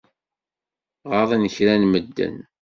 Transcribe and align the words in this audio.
Ɣaḍen 1.11 1.43
kra 1.55 1.75
n 1.81 1.83
medden. 1.91 2.37